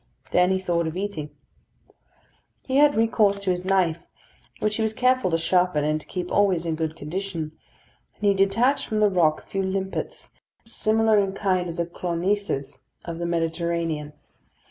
[0.31, 1.29] Then he thought of eating.
[2.63, 3.99] He had recourse to his knife,
[4.59, 7.51] which he was careful to sharpen, and to keep always in good condition;
[8.15, 10.33] and he detached from the rocks a few limpets,
[10.65, 14.13] similar in kind to the clonisses of the Mediterranean.